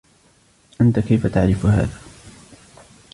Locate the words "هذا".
1.65-1.99